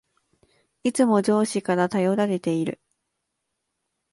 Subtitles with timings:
[0.81, 2.81] いつも上司から頼られている